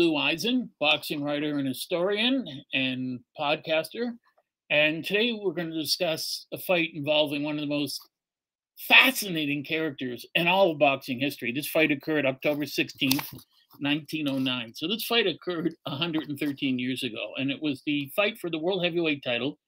[0.00, 4.12] Lou Eisen, boxing writer and historian and podcaster.
[4.70, 8.00] And today we're going to discuss a fight involving one of the most
[8.78, 11.52] fascinating characters in all of boxing history.
[11.52, 13.26] This fight occurred October 16th,
[13.80, 14.72] 1909.
[14.74, 18.82] So this fight occurred 113 years ago, and it was the fight for the world
[18.82, 19.58] heavyweight title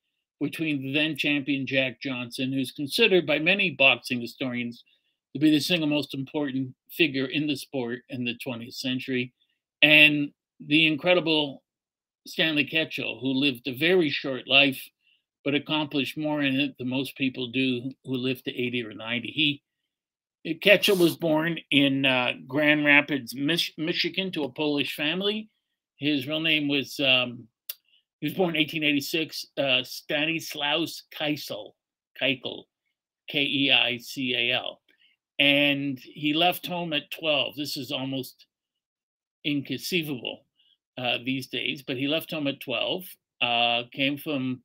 [0.41, 4.83] between the then champion Jack Johnson, who's considered by many boxing historians
[5.35, 9.35] to be the single most important figure in the sport in the 20th century,
[9.83, 10.31] and
[10.65, 11.63] the incredible
[12.27, 14.81] Stanley Ketchel, who lived a very short life
[15.45, 19.29] but accomplished more in it than most people do who live to 80 or 90.
[19.29, 19.63] He
[20.45, 25.49] Ketchel was born in uh, Grand Rapids, Mich- Michigan, to a Polish family.
[25.99, 27.47] His real name was um,
[28.21, 29.47] he was born in 1886.
[29.57, 31.73] Uh, Stanislaus Keisel,
[32.21, 32.65] Keikel,
[33.29, 34.81] K E I C A L,
[35.39, 37.55] and he left home at 12.
[37.55, 38.47] This is almost
[39.45, 40.45] inconceivable
[40.99, 43.05] uh, these days, but he left home at 12.
[43.41, 44.63] Uh, came from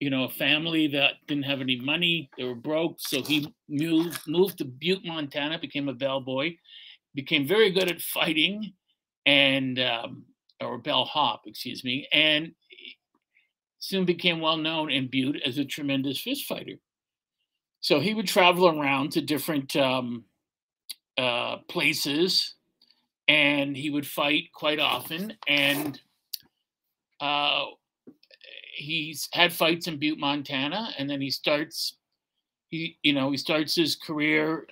[0.00, 2.28] you know, a family that didn't have any money.
[2.36, 2.96] They were broke.
[2.98, 6.56] So he moved, moved to Butte, Montana, became a bellboy,
[7.14, 8.72] became very good at fighting
[9.24, 10.24] and, um,
[10.60, 12.52] or bellhop, excuse me, and
[13.78, 16.78] soon became well known in Butte as a tremendous fist fighter.
[17.80, 20.24] So he would travel around to different um,
[21.16, 22.55] uh, places
[23.28, 25.34] and he would fight quite often.
[25.48, 26.00] And
[27.20, 27.64] uh,
[28.74, 31.96] he's had fights in Butte, Montana, and then he starts
[32.68, 34.66] he you know he starts his career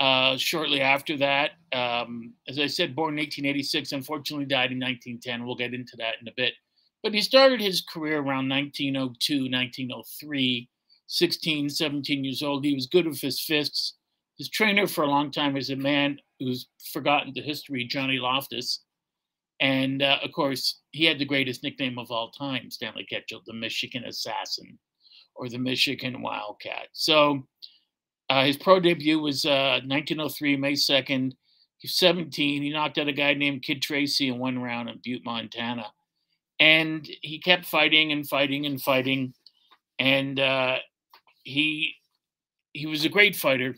[0.00, 1.52] uh, shortly after that.
[1.72, 5.44] Um, as I said, born in 1886, unfortunately died in 1910.
[5.44, 6.54] We'll get into that in a bit.
[7.02, 10.68] But he started his career around 1902, 1903,
[11.06, 12.64] 16, 17 years old.
[12.64, 13.94] He was good with his fists.
[14.38, 18.80] His trainer for a long time was a man who's forgotten to history, Johnny Loftus.
[19.60, 23.54] And uh, of course, he had the greatest nickname of all time, Stanley Ketchel, the
[23.54, 24.78] Michigan Assassin
[25.34, 26.88] or the Michigan Wildcat.
[26.92, 27.46] So
[28.28, 31.32] uh, his pro debut was uh, 1903, May 2nd.
[31.78, 32.62] He's 17.
[32.62, 35.86] He knocked out a guy named Kid Tracy in one round in Butte, Montana.
[36.58, 39.34] And he kept fighting and fighting and fighting.
[39.98, 40.76] And uh,
[41.44, 41.94] he
[42.72, 43.74] he was a great fighter.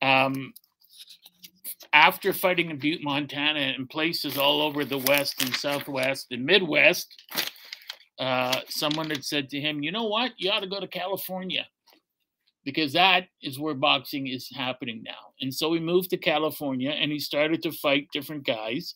[0.00, 0.52] Um,
[1.96, 7.08] after fighting in Butte, Montana, and places all over the West and Southwest and Midwest,
[8.18, 10.32] uh, someone had said to him, You know what?
[10.36, 11.66] You ought to go to California
[12.66, 15.32] because that is where boxing is happening now.
[15.40, 18.94] And so he moved to California and he started to fight different guys.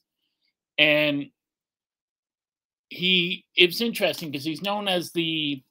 [0.77, 1.31] And
[2.91, 5.63] he, it's interesting because he's known as the,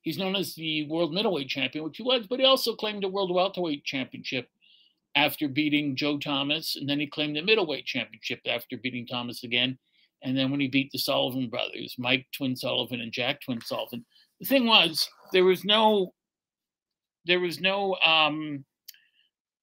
[0.00, 3.08] he's known as the world middleweight champion, which he was, but he also claimed a
[3.08, 4.48] world welterweight championship
[5.14, 9.78] after beating Joe Thomas, and then he claimed the middleweight championship after beating Thomas again.
[10.22, 14.04] And then when he beat the Sullivan brothers, Mike Twin Sullivan and Jack Twin Sullivan,
[14.40, 16.14] the thing was there was no,
[17.26, 18.64] there was no, um,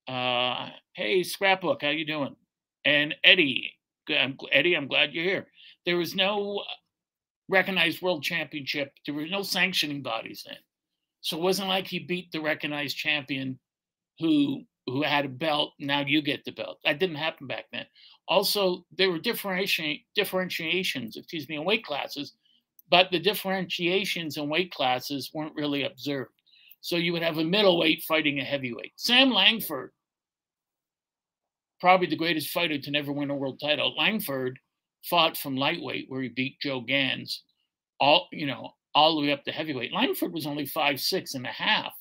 [0.07, 2.35] uh, hey scrapbook, how you doing?
[2.85, 3.73] And Eddie,
[4.09, 5.47] I'm, Eddie, I'm glad you're here.
[5.85, 6.63] There was no
[7.47, 8.91] recognized world championship.
[9.05, 10.57] There were no sanctioning bodies then,
[11.21, 13.59] so it wasn't like he beat the recognized champion
[14.19, 15.73] who who had a belt.
[15.79, 16.79] Now you get the belt.
[16.83, 17.85] That didn't happen back then.
[18.27, 22.33] Also, there were differentiations, excuse me, in weight classes,
[22.89, 26.31] but the differentiations in weight classes weren't really observed.
[26.81, 28.93] So you would have a middleweight fighting a heavyweight.
[28.95, 29.91] Sam Langford,
[31.81, 33.95] probably the greatest fighter to never win a world title.
[33.97, 34.59] Langford
[35.09, 37.43] fought from lightweight, where he beat Joe Gans,
[37.99, 39.93] all you know, all the way up to heavyweight.
[39.93, 41.93] Langford was only five six and a half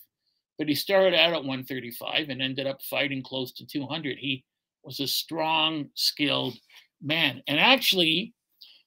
[0.59, 4.19] but he started out at 135 and ended up fighting close to 200.
[4.19, 4.45] He
[4.83, 6.59] was a strong, skilled
[7.01, 7.43] man.
[7.47, 8.35] And actually,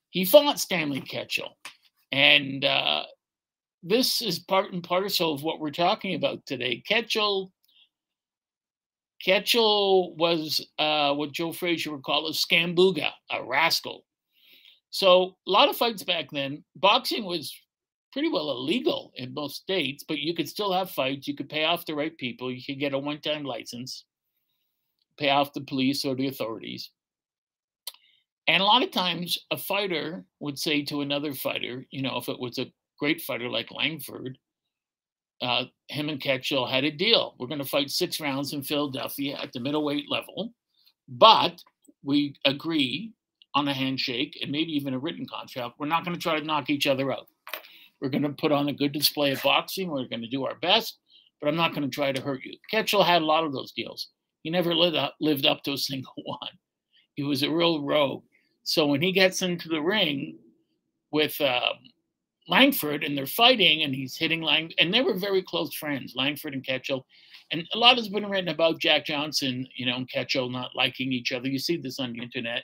[0.10, 1.50] he fought Stanley Ketchel.
[2.12, 3.04] And uh,
[3.84, 6.84] this is part and parcel of what we're talking about today.
[6.90, 7.52] Ketchel,
[9.26, 14.04] Ketchel was uh, what Joe Frazier would call a scambuga, a rascal.
[14.90, 16.66] So a lot of fights back then.
[16.76, 17.56] Boxing was
[18.12, 21.28] pretty well illegal in most states, but you could still have fights.
[21.28, 22.52] You could pay off the right people.
[22.52, 24.06] You could get a one time license,
[25.18, 26.92] pay off the police or the authorities.
[28.48, 32.28] And a lot of times, a fighter would say to another fighter, you know, if
[32.28, 34.38] it was a great fighter like Langford,
[35.42, 37.36] uh, him and Ketchel had a deal.
[37.40, 40.54] We're going to fight six rounds in Philadelphia at the middleweight level,
[41.08, 41.64] but
[42.04, 43.14] we agree
[43.56, 45.76] on a handshake and maybe even a written contract.
[45.80, 47.28] We're not going to try to knock each other out.
[48.02, 49.90] We're going to put on a good display of boxing.
[49.90, 50.98] We're going to do our best,
[51.40, 52.58] but I'm not going to try to hurt you.
[52.72, 54.10] Ketchel had a lot of those deals.
[54.44, 56.50] He never lived up, lived up to a single one.
[57.16, 58.24] He was a real rogue.
[58.64, 60.38] So when he gets into the ring
[61.12, 61.78] with um,
[62.48, 66.54] Langford and they're fighting and he's hitting Lang, and they were very close friends, Langford
[66.54, 67.04] and Ketchel.
[67.52, 71.12] And a lot has been written about Jack Johnson, you know, and Ketchel not liking
[71.12, 71.50] each other.
[71.50, 72.64] You see this on the internet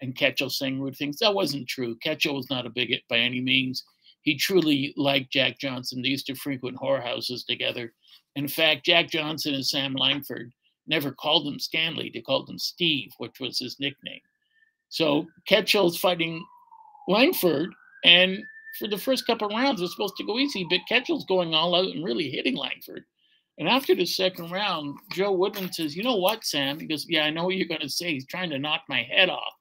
[0.00, 1.18] and Ketchel saying rude things.
[1.18, 1.96] That wasn't true.
[2.04, 3.84] Ketchel was not a bigot by any means.
[4.28, 6.02] He truly liked Jack Johnson.
[6.02, 7.94] They used to frequent whorehouses together.
[8.36, 10.52] In fact, Jack Johnson and Sam Langford
[10.86, 12.10] never called him Stanley.
[12.12, 14.20] They called him Steve, which was his nickname.
[14.90, 16.44] So Ketchel's fighting
[17.08, 17.70] Langford,
[18.04, 18.42] and
[18.78, 21.94] for the first couple rounds, it's supposed to go easy, but Ketchel's going all out
[21.94, 23.04] and really hitting Langford.
[23.56, 26.78] And after the second round, Joe Woodman says, You know what, Sam?
[26.78, 28.12] He goes, Yeah, I know what you're going to say.
[28.12, 29.54] He's trying to knock my head off.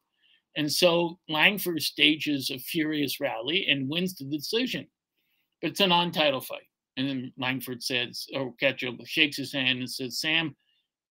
[0.58, 4.88] And so Langford stages a furious rally and wins the decision.
[5.62, 6.68] But it's a non title fight.
[6.98, 10.56] And then Langford says, or Ketchel shakes his hand and says, Sam,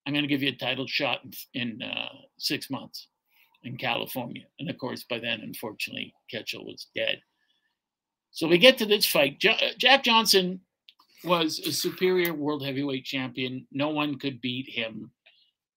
[0.05, 1.21] I'm going to give you a title shot
[1.55, 2.09] in, in uh,
[2.39, 3.07] six months
[3.63, 4.43] in California.
[4.59, 7.21] And of course, by then, unfortunately, Ketchel was dead.
[8.33, 9.39] So we get to this fight.
[9.41, 10.61] Jack Johnson
[11.25, 13.67] was a superior world heavyweight champion.
[13.71, 15.11] No one could beat him.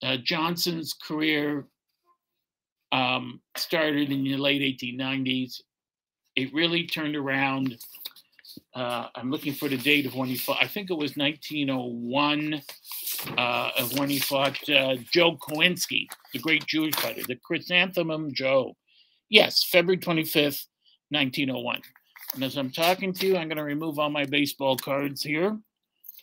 [0.02, 1.68] Uh, Johnson's career
[2.92, 5.62] um, started in the late 1890s.
[6.36, 7.78] It really turned around.
[8.74, 10.58] Uh, I'm looking for the date of when he fought.
[10.62, 12.62] I think it was 1901
[13.38, 18.76] uh, of when he fought uh, Joe Choynski, the great Jewish fighter, the Chrysanthemum Joe.
[19.30, 20.66] Yes, February 25th,
[21.10, 21.82] 1901.
[22.36, 25.58] And as I'm talking to you, I'm going to remove all my baseball cards here.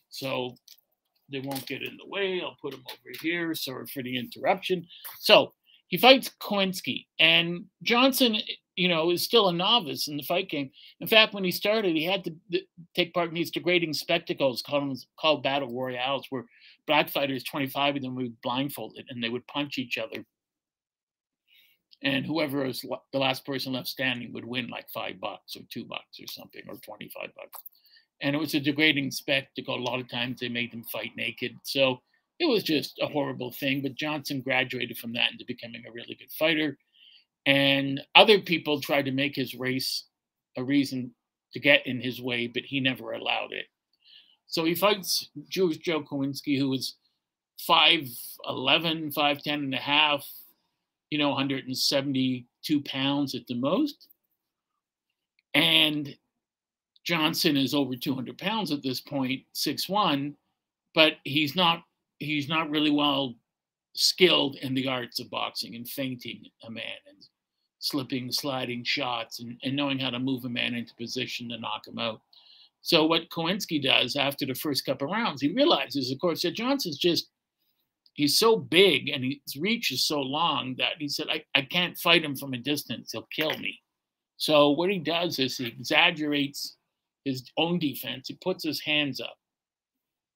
[0.08, 0.54] So
[1.30, 2.40] they won't get in the way.
[2.40, 3.54] I'll put them over here.
[3.54, 4.86] Sorry for the interruption.
[5.18, 5.52] So
[5.88, 8.36] he fights Choynski, and Johnson,
[8.74, 10.70] you know, is still a novice in the fight game.
[11.00, 12.60] In fact, when he started, he had to
[12.94, 16.44] take part in these degrading spectacles called, called battle royales, where
[16.86, 20.24] black fighters, 25 of them, would blindfolded and they would punch each other.
[22.02, 25.84] And whoever was the last person left standing would win like five bucks or two
[25.84, 27.62] bucks or something, or 25 bucks.
[28.20, 29.76] And it was a degrading spectacle.
[29.76, 31.56] A lot of times they made them fight naked.
[31.62, 32.02] So
[32.38, 33.82] it was just a horrible thing.
[33.82, 36.78] But Johnson graduated from that into becoming a really good fighter.
[37.46, 40.04] And other people tried to make his race
[40.56, 41.12] a reason
[41.52, 43.66] to get in his way, but he never allowed it.
[44.48, 46.96] So he fights Jewish Joe Choynski, who was
[47.68, 50.26] 5'11, 5'10 and a half,
[51.10, 54.08] you know, 172 pounds at the most.
[55.54, 56.16] And
[57.04, 60.34] Johnson is over 200 pounds at this point, 6'1,
[60.94, 61.84] but he's not
[62.18, 63.34] he's not really well
[63.94, 67.16] skilled in the arts of boxing and feinting a man and
[67.78, 71.86] slipping, sliding shots and, and knowing how to move a man into position to knock
[71.86, 72.20] him out.
[72.82, 76.98] So what Choynski does after the first couple rounds, he realizes, of course, that Johnson's
[76.98, 77.28] just
[78.14, 81.98] he's so big and his reach is so long that he said, I, I can't
[81.98, 83.12] fight him from a distance.
[83.12, 83.80] He'll kill me.
[84.38, 86.76] So what he does is he exaggerates
[87.24, 88.28] his own defense.
[88.28, 89.36] He puts his hands up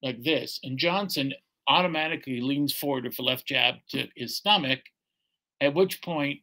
[0.03, 0.59] like this.
[0.63, 1.33] And Johnson
[1.71, 4.81] automatically leans forward with a left jab to his stomach,
[5.61, 6.41] at which point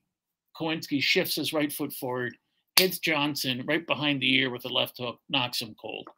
[0.58, 2.34] Choynski shifts his right foot forward,
[2.78, 6.08] hits Johnson right behind the ear with a left hook, knocks him cold.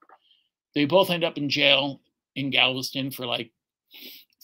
[0.76, 2.00] They both end up in jail
[2.36, 3.50] in Galveston for like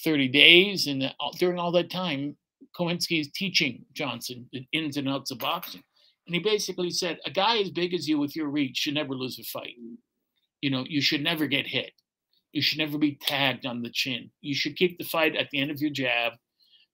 [0.04, 0.88] 30 days.
[0.88, 2.36] And uh, during all that time,
[2.76, 5.84] Choynski is teaching Johnson the ins and outs of boxing.
[6.26, 9.14] And he basically said, a guy as big as you with your reach should never
[9.14, 9.76] lose a fight.
[10.60, 11.92] You know, you should never get hit.
[12.56, 14.30] You should never be tagged on the chin.
[14.40, 16.32] You should keep the fight at the end of your jab.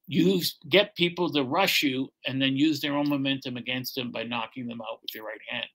[0.09, 4.25] Use get people to rush you and then use their own momentum against them by
[4.25, 5.67] knocking them out with your right hand,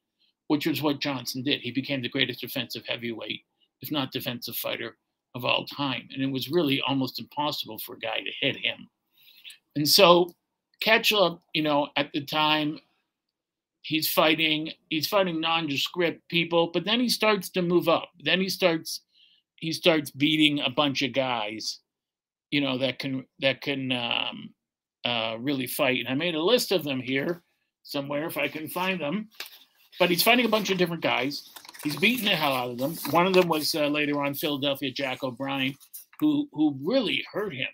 [0.48, 1.62] which was what Johnson did.
[1.62, 3.40] He became the greatest defensive heavyweight,
[3.82, 4.98] if not defensive fighter
[5.36, 6.10] of all time.
[6.14, 8.90] And it was really almost impossible for a guy to hit him.
[9.78, 10.36] And so
[10.84, 12.78] Ketchel, you know, at the time,
[13.84, 18.10] he's fighting, he's fighting nondescript people, but then he starts to move up.
[18.22, 19.00] Then he starts
[19.58, 21.80] he starts beating a bunch of guys,
[22.52, 24.54] you know, that can that can um,
[25.04, 26.00] uh, really fight.
[26.00, 27.44] And I made a list of them here
[27.84, 29.30] somewhere if I can find them.
[30.00, 31.50] But he's fighting a bunch of different guys.
[31.84, 32.96] He's beating the hell out of them.
[33.12, 35.76] One of them was uh, later on Philadelphia Jack O'Brien,
[36.20, 37.68] who who really hurt him,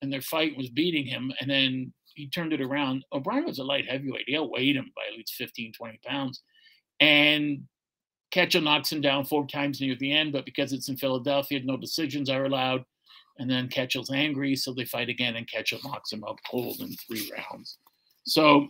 [0.00, 1.32] and their fight was beating him.
[1.40, 3.04] And then he turned it around.
[3.12, 4.24] O'Brien was a light heavyweight.
[4.26, 6.42] He outweighed him by at least 15, 20 pounds.
[7.00, 7.64] And
[8.32, 11.76] Ketchel knocks him down four times near the end, but because it's in Philadelphia, no
[11.76, 12.84] decisions are allowed.
[13.38, 16.94] And then Ketchel's angry, so they fight again, and Ketchel knocks him out cold in
[16.96, 17.78] three rounds.
[18.24, 18.68] So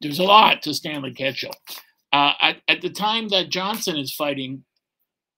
[0.00, 1.52] there's a lot to Stanley Ketchel.
[2.12, 4.64] Uh, at, at the time that Johnson is fighting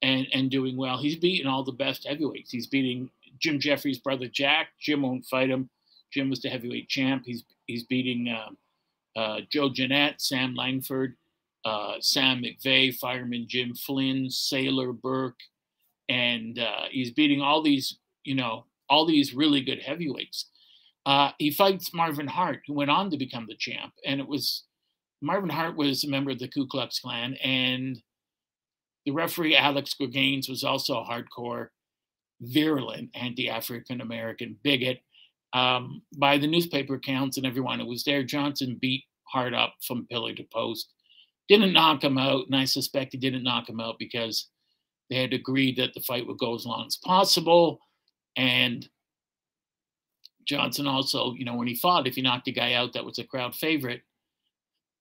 [0.02, 2.50] and, and doing well, he's beating all the best heavyweights.
[2.50, 4.68] He's beating Jim Jeffries' brother Jack.
[4.80, 5.70] Jim won't fight him.
[6.12, 7.24] Jim was the heavyweight champ.
[7.26, 11.16] He's he's beating uh, uh, Joe Jeannette, Sam Langford,
[11.66, 15.40] uh, Sam McVey, Fireman Jim Flynn, Sailor Burke,
[16.08, 20.48] and uh, he's beating all these, you know, all these really good heavyweights.
[21.04, 24.62] Uh, he fights Marvin Hart, who went on to become the champ, and it was
[25.20, 28.00] Marvin Hart was a member of the Ku Klux Klan, and
[29.04, 31.68] the referee Alex Greggains was also a hardcore,
[32.40, 35.00] virulent anti-African American bigot.
[35.52, 40.06] Um, by the newspaper accounts and everyone who was there, Johnson beat Hart up from
[40.06, 40.92] pillar to post.
[41.48, 44.48] Didn't knock him out, and I suspect he didn't knock him out because
[45.08, 47.78] they had agreed that the fight would go as long as possible.
[48.36, 48.88] And
[50.44, 53.18] Johnson also, you know, when he fought, if he knocked a guy out that was
[53.18, 54.02] a crowd favorite,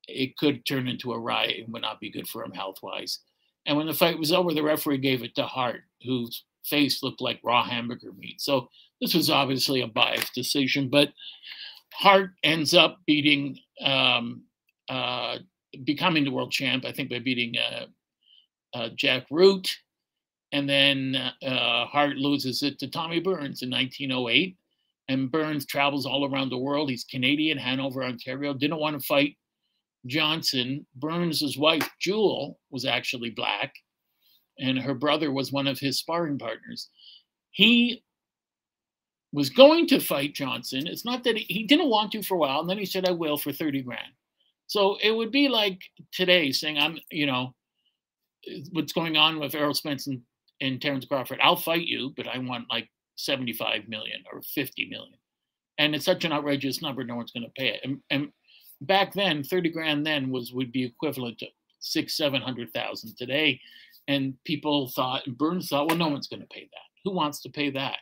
[0.08, 3.20] it could turn into a riot and would not be good for him health wise.
[3.66, 7.22] And when the fight was over, the referee gave it to Hart, whose face looked
[7.22, 8.42] like raw hamburger meat.
[8.42, 8.70] So
[9.02, 11.10] this was obviously a biased decision, but
[11.94, 14.44] Hart ends up beating, um,
[14.90, 15.40] uh,
[15.84, 17.86] becoming the world champ, I think by beating uh,
[18.74, 19.70] uh, Jack Root.
[20.52, 24.56] And then uh, Hart loses it to Tommy Burns in 1908.
[25.08, 26.90] And Burns travels all around the world.
[26.90, 28.54] He's Canadian, Hanover, Ontario.
[28.54, 29.36] Didn't want to fight
[30.06, 33.74] Johnson, Burns' wife, Jewel, was actually black,
[34.60, 36.90] and her brother was one of his sparring partners.
[37.52, 38.04] He
[39.32, 40.88] was going to fight Johnson.
[40.88, 43.08] It's not that he, he didn't want to for a while, and then he said,
[43.08, 44.14] I will for 30 grand.
[44.68, 45.80] So it would be like
[46.12, 47.54] today saying, I'm, you know,
[48.72, 50.22] what's going on with Errol Spence and,
[50.62, 51.40] and Terrence Crawford.
[51.42, 55.18] I'll fight you, but I want like 75 million or 50 million.
[55.78, 57.82] And it's such an outrageous number, no one's going to pay it.
[57.84, 58.30] And, and
[58.82, 61.48] back then, 30 grand then was would be equivalent to
[61.80, 63.60] six, seven hundred thousand today.
[64.08, 67.04] And people thought, and Burns thought, well, no one's going to pay that.
[67.04, 67.98] Who wants to pay that?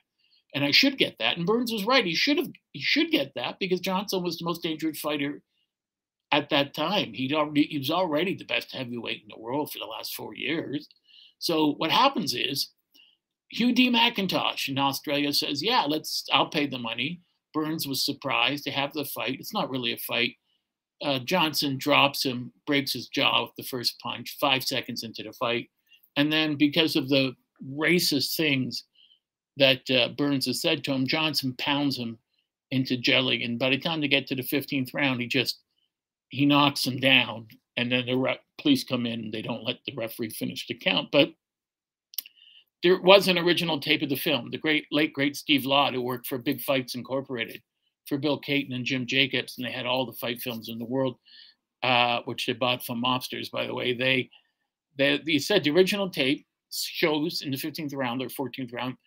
[0.53, 1.38] And I should get that.
[1.38, 2.05] And Burns was right.
[2.05, 2.50] He should have.
[2.74, 5.41] He should get that because Johnson was the most dangerous fighter
[6.34, 7.13] at that time.
[7.13, 10.36] He'd already he was already the best heavyweight in the world for the last four
[10.36, 10.88] years.
[11.40, 12.70] So what happens is
[13.52, 13.92] Hugh D.
[13.92, 16.25] McIntosh in Australia says, "Yeah, let's.
[16.32, 17.22] I'll pay the money."
[17.54, 19.38] Burns was surprised to have the fight.
[19.40, 20.36] It's not really a fight
[21.04, 25.34] uh, Johnson drops him, breaks his jaw with the first punch, five seconds into the
[25.34, 25.70] fight.
[26.16, 27.36] And then, because of the
[27.68, 28.86] racist things
[29.58, 32.18] that uh, Burns has said to him, Johnson pounds him
[32.72, 33.44] into jelly.
[33.44, 35.60] And by the time they get to the 15th round, he just
[36.34, 37.48] he knocks him down.
[37.78, 40.74] And then the re- police come in and they don't let the referee finish the
[40.74, 41.10] count.
[41.12, 41.30] But
[42.82, 44.50] there was an original tape of the film.
[44.50, 47.62] The great late great Steve Lott, who worked for Big Fights Incorporated,
[48.08, 50.86] for Bill Cayton and Jim Jacobs, and they had all the fight films in the
[50.86, 51.18] world,
[51.84, 53.94] uh, which they bought from mobsters, by the way.
[53.94, 54.30] They,
[54.98, 58.98] they, they said the original tape shows in the 15th round or 14th round,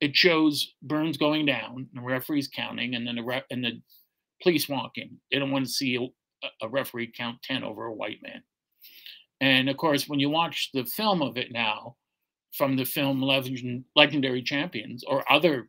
[0.00, 3.80] it shows Burns going down, the referee's counting, and then the re- and the
[4.42, 5.18] police walking.
[5.30, 5.98] They don't want to see
[6.62, 8.42] a, referee count 10 over a white man.
[9.40, 11.96] And of course, when you watch the film of it now,
[12.52, 15.68] from the film Legend, Legendary Champions or other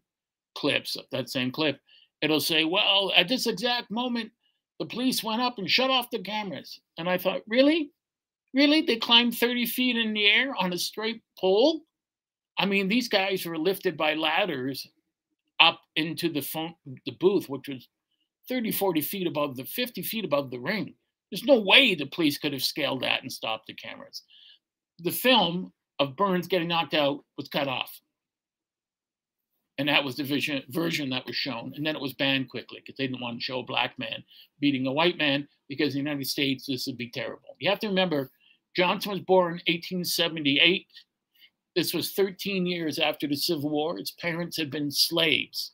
[0.56, 1.80] clips that same clip,
[2.22, 4.32] it'll say, well, at this exact moment,
[4.80, 6.80] the police went up and shut off the cameras.
[6.98, 7.92] And I thought, really?
[8.54, 8.82] Really?
[8.82, 11.82] They climbed 30 feet in the air on a straight pole?
[12.58, 14.88] I mean, these guys were lifted by ladders
[15.60, 17.88] up into the phone, the booth, which was
[18.48, 20.94] 30, 40 feet above the 50 feet above the ring.
[21.32, 24.24] There's no way the police could have scaled that and stopped the cameras.
[25.00, 28.00] The film of Burns getting knocked out was cut off
[29.78, 31.74] and that was the vision, version that was shown.
[31.76, 34.24] And then it was banned quickly because they didn't want to show a black man
[34.60, 37.56] beating a white man because in the United States this would be terrible.
[37.60, 38.32] You have to remember,
[38.76, 40.88] Johnson was born in 1878.
[41.76, 43.98] This was 13 years after the Civil War.
[43.98, 45.74] His parents had been slaves.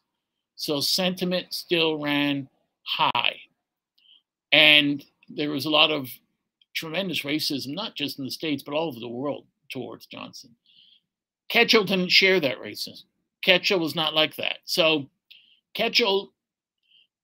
[0.55, 2.49] So sentiment still ran
[2.83, 3.35] high.
[4.51, 6.09] And there was a lot of
[6.73, 10.55] tremendous racism, not just in the States, but all over the world towards Johnson.
[11.51, 13.03] Ketchel didn't share that racism.
[13.45, 14.59] Ketchel was not like that.
[14.65, 15.09] So
[15.75, 16.29] Ketchel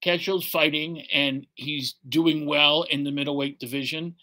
[0.04, 4.16] Ketchel's fighting and he's doing well in the middleweight division.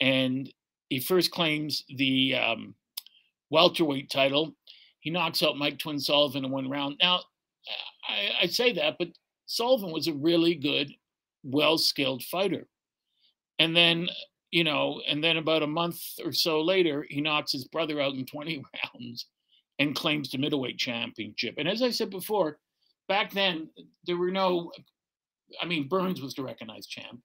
[0.00, 0.50] And
[0.88, 2.74] he first claims the um,
[3.50, 4.54] welterweight title.
[5.00, 6.96] He knocks out Mike Twin Sullivan in one round.
[7.02, 7.20] Now,
[8.08, 9.08] I, I say that, but
[9.50, 10.92] Sullivan was a really good,
[11.42, 12.68] well skilled fighter.
[13.58, 14.08] And then,
[14.52, 18.14] you know, and then about a month or so later, he knocks his brother out
[18.14, 18.62] in 20
[18.94, 19.26] rounds
[19.80, 21.56] and claims the middleweight championship.
[21.58, 22.58] And as I said before,
[23.08, 23.68] back then
[24.06, 24.70] there were no,
[25.60, 27.20] I mean, Burns was the recognized champ,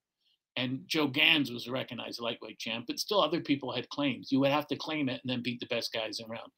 [0.56, 4.32] and Joe Gans was the recognized lightweight champ, but still other people had claims.
[4.32, 6.50] You would have to claim it and then beat the best guys around.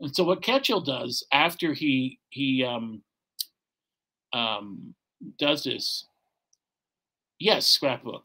[0.00, 3.02] And so what Ketchel does after he he um,
[4.34, 4.94] um,
[5.38, 6.06] does this.
[7.38, 8.24] Yes, scrapbook.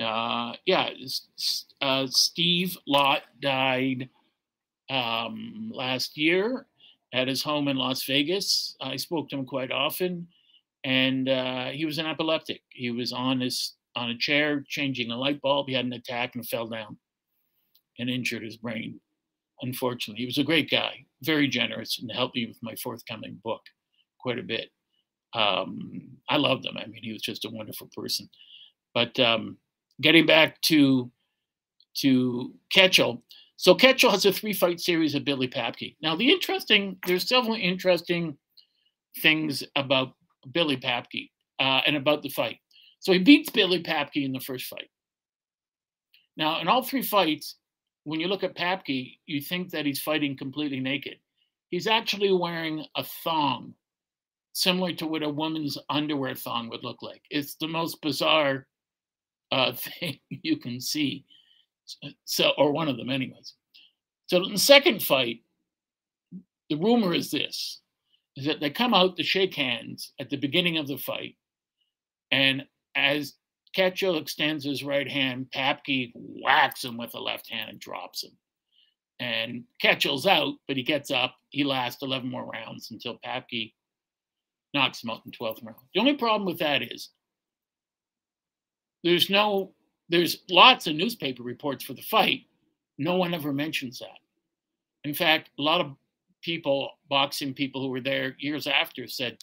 [0.00, 0.90] Uh, yeah,
[1.80, 4.08] uh, Steve Lott died
[4.90, 6.66] um, last year
[7.14, 8.76] at his home in Las Vegas.
[8.80, 10.28] I spoke to him quite often,
[10.84, 12.62] and uh, he was an epileptic.
[12.68, 15.68] He was on his on a chair changing a light bulb.
[15.68, 16.98] He had an attack and fell down
[17.98, 19.00] and injured his brain.
[19.62, 23.62] Unfortunately, he was a great guy, very generous, and helped me with my forthcoming book
[24.20, 24.70] quite a bit.
[25.36, 26.76] Um, I loved him.
[26.76, 28.28] I mean, he was just a wonderful person.
[28.94, 29.58] But um,
[30.00, 31.10] getting back to
[31.96, 33.22] to Ketchel,
[33.56, 35.96] so Ketchel has a three-fight series of Billy Papke.
[36.02, 38.36] Now, the interesting, there's several interesting
[39.22, 40.12] things about
[40.52, 42.58] Billy Papke uh, and about the fight.
[43.00, 44.90] So he beats Billy Papke in the first fight.
[46.36, 47.56] Now, in all three fights,
[48.04, 51.16] when you look at Papke, you think that he's fighting completely naked.
[51.70, 53.74] He's actually wearing a thong,
[54.56, 57.20] similar to what a woman's underwear thong would look like.
[57.28, 58.66] It's the most bizarre
[59.52, 61.26] uh, thing you can see.
[62.24, 63.52] So, or one of them, anyways.
[64.28, 65.40] So, in the second fight,
[66.70, 67.82] the rumor is this:
[68.36, 71.36] is that they come out to shake hands at the beginning of the fight,
[72.32, 72.64] and
[72.96, 73.34] as
[73.76, 78.32] Ketchel extends his right hand, Papke whacks him with the left hand and drops him.
[79.20, 81.36] And Ketchel's out, but he gets up.
[81.50, 83.72] He lasts 11 more rounds until Papke
[84.74, 85.78] knocks him out in 12th round.
[85.94, 87.10] The only problem with that is
[89.02, 89.72] there's no,
[90.08, 92.42] there's lots of newspaper reports for the fight.
[92.98, 94.18] No one ever mentions that.
[95.04, 95.92] In fact, a lot of
[96.42, 99.38] people, boxing people who were there years after, said,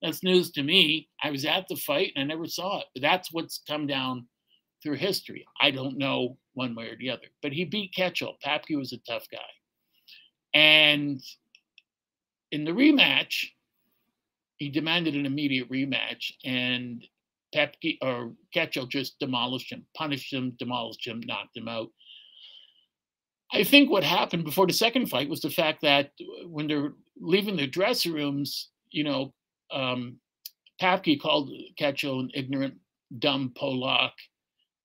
[0.00, 1.08] That's news to me.
[1.22, 2.86] I was at the fight and I never saw it.
[2.94, 4.26] But that's what's come down
[4.82, 5.44] through history.
[5.60, 7.26] I don't know one way or the other.
[7.40, 8.34] But he beat Ketchel.
[8.44, 9.38] Papke was a tough guy.
[10.54, 11.22] And
[12.50, 13.46] in the rematch,
[14.62, 16.32] he demanded an immediate rematch.
[16.44, 17.04] And
[17.54, 21.88] Papke or Ketchel just demolished him, punished him, demolished him, knocked him out.
[23.52, 26.12] I think what happened before the second fight was the fact that
[26.46, 29.34] when they're leaving their dressing rooms, you know,
[29.70, 30.16] um,
[30.80, 32.74] Papke called Ketchel an ignorant,
[33.18, 34.12] dumb Polak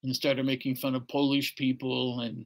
[0.03, 2.45] and started making fun of Polish people and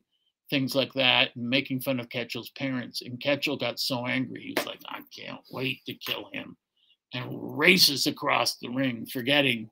[0.49, 3.01] things like that, and making fun of Ketchel's parents.
[3.01, 6.57] And Ketchel got so angry, he was like, I can't wait to kill him,
[7.13, 9.69] and races across the ring, forgetting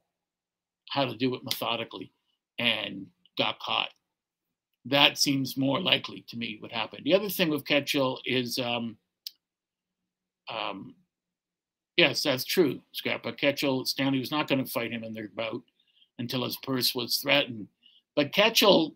[0.89, 2.11] how to do it methodically
[2.57, 3.89] and got caught.
[4.85, 7.03] That seems more likely to me what happened.
[7.05, 8.97] The other thing with Ketchel is, um,
[10.49, 10.95] um,
[11.95, 12.81] yes, that's true.
[13.05, 15.61] But Ketchel, Stanley was not going to fight him in their bout
[16.17, 17.67] until his purse was threatened.
[18.15, 18.95] But Ketchel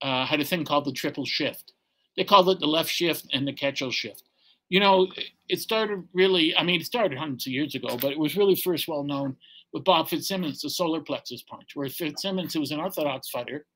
[0.00, 1.72] uh, had a thing called the triple shift.
[2.16, 4.24] They called it the left shift and the Ketchel shift.
[4.70, 5.08] You know,
[5.48, 8.54] it started really, I mean, it started hundreds of years ago, but it was really
[8.54, 9.36] first well known
[9.72, 13.66] with Bob Fitzsimmons, the solar plexus punch, where Fitzsimmons, who was an orthodox fighter,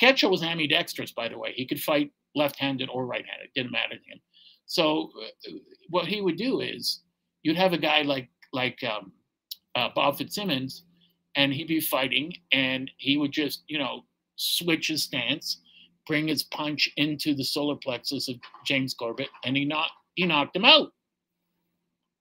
[0.00, 1.52] Ketchel was ambidextrous, by the way.
[1.54, 4.20] He could fight left-handed or right-handed; it didn't matter to him.
[4.66, 5.52] So uh,
[5.88, 7.02] what he would do is
[7.42, 9.12] you'd have a guy like like um,
[9.74, 10.84] uh, Bob Fitzsimmons,
[11.36, 14.04] and he'd be fighting, and he would just you know
[14.36, 15.60] switch his stance,
[16.06, 20.56] bring his punch into the solar plexus of James Corbett, and he knocked he knocked
[20.56, 20.92] him out.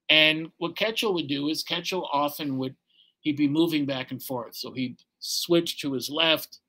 [0.10, 2.75] And what Ketchel would do is Ketchel often would
[3.21, 4.56] he'd be moving back and forth.
[4.56, 6.60] So he'd switch to his left,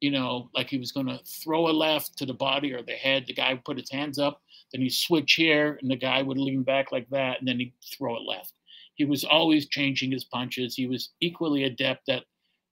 [0.00, 2.92] you know, like he was going to throw a left to the body or the
[2.92, 3.24] head.
[3.26, 4.40] The guy would put his hands up,
[4.72, 7.74] then he'd switch here, and the guy would lean back like that, and then he'd
[7.96, 8.52] throw a left.
[8.94, 10.74] He was always changing his punches.
[10.74, 12.24] He was equally adept at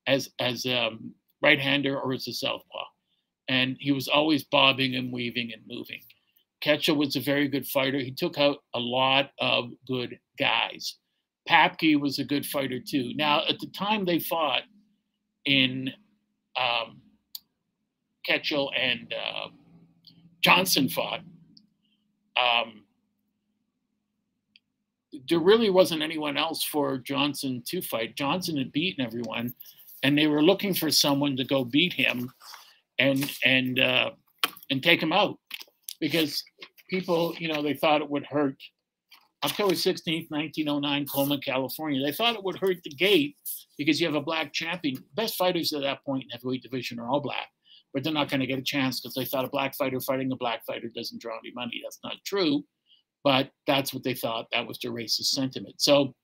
[0.06, 2.84] as as a um, right-hander or as a southpaw,
[3.48, 6.00] and he was always bobbing and weaving and moving.
[6.62, 7.98] Ketchel was a very good fighter.
[7.98, 10.96] He took out a lot of good guys.
[11.48, 13.12] Papke was a good fighter too.
[13.14, 14.62] Now, at the time they fought
[15.44, 15.90] in
[16.58, 17.00] um,
[18.28, 19.48] Ketchel and uh,
[20.42, 21.20] Johnson fought,
[22.36, 22.82] um,
[25.28, 28.16] there really wasn't anyone else for Johnson to fight.
[28.16, 29.54] Johnson had beaten everyone,
[30.02, 32.30] and they were looking for someone to go beat him
[32.98, 34.10] and and uh,
[34.70, 35.38] and take him out
[36.00, 36.42] because
[36.88, 38.56] people, you know, they thought it would hurt
[39.44, 42.04] October 16th, 1909, Colma, California.
[42.04, 43.36] They thought it would hurt the gate
[43.78, 45.02] because you have a black champion.
[45.14, 47.48] Best fighters at that point in heavyweight division are all black,
[47.92, 50.32] but they're not going to get a chance because they thought a black fighter fighting
[50.32, 51.80] a black fighter doesn't draw any money.
[51.82, 52.64] That's not true,
[53.22, 54.46] but that's what they thought.
[54.52, 55.76] That was their racist sentiment.
[55.78, 56.14] So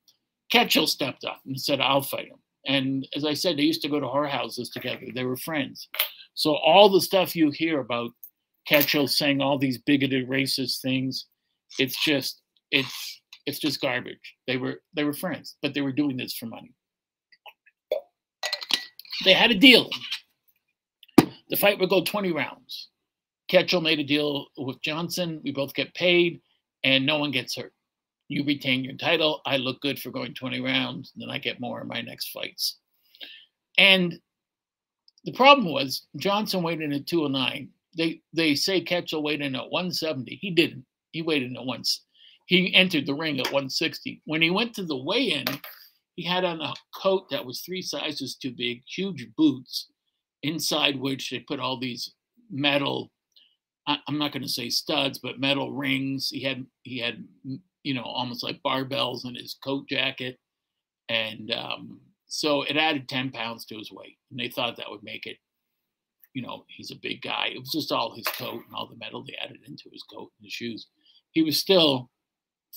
[0.53, 2.39] Ketchel stepped up and said, I'll fight him.
[2.67, 5.07] And as I said, they used to go to whorehouses together.
[5.15, 5.89] They were friends.
[6.35, 8.11] So all the stuff you hear about
[8.71, 11.27] Ketchel saying all these bigoted, racist things,
[11.79, 14.37] it's just it's It's just garbage.
[14.47, 16.73] They were they were friends, but they were doing this for money.
[19.25, 19.91] They had a deal.
[21.17, 22.89] The fight would go 20 rounds.
[23.51, 25.41] Ketchel made a deal with Johnson.
[25.45, 26.41] We both get paid,
[26.83, 27.73] and no one gets hurt.
[28.29, 29.43] You retain your title.
[29.45, 31.13] I look good for going 20 rounds.
[31.13, 32.79] And then I get more in my next fights.
[33.77, 34.19] And
[35.25, 37.69] the problem was Johnson weighed in at 209.
[37.97, 40.39] They they say Ketchel weighed in at 170.
[40.41, 40.85] He didn't.
[41.13, 42.05] He weighed in at once.
[42.47, 44.23] He entered the ring at 160.
[44.25, 45.45] When he went to the weigh-in,
[46.17, 49.89] he had on a coat that was three sizes too big, huge boots,
[50.43, 52.13] inside which they put all these
[52.51, 53.11] metal
[53.87, 56.29] I'm not going to say studs, but metal rings.
[56.31, 57.25] He had he had
[57.83, 60.39] you know almost like barbells in his coat jacket,
[61.09, 64.19] and um, so it added ten pounds to his weight.
[64.31, 65.39] And they thought that would make it,
[66.35, 67.51] you know, he's a big guy.
[67.55, 70.31] It was just all his coat and all the metal they added into his coat
[70.39, 70.89] and his shoes.
[71.33, 72.11] He was still